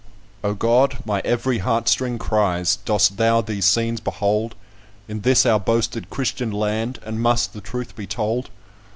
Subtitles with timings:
[0.43, 0.97] "O God!
[1.05, 4.55] my every heart string cries, Dost thou these scenes behold
[5.07, 8.49] In this our boasted Christian land, And must the truth be told?